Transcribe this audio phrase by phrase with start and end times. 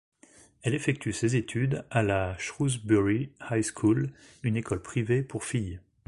[0.63, 5.79] Elle effectue ses études à la Shrewsbury High School, une école privée pour filles.